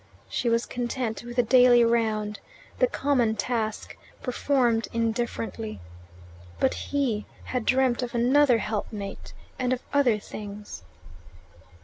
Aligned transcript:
She 0.27 0.49
was 0.49 0.65
content 0.65 1.21
with 1.21 1.35
the 1.35 1.43
daily 1.43 1.85
round, 1.85 2.39
the 2.79 2.87
common 2.87 3.35
task, 3.35 3.95
performed 4.23 4.87
indifferently. 4.91 5.79
But 6.59 6.73
he 6.73 7.27
had 7.43 7.65
dreamt 7.67 8.01
of 8.01 8.15
another 8.15 8.57
helpmate, 8.57 9.33
and 9.59 9.71
of 9.73 9.83
other 9.93 10.17
things. 10.17 10.81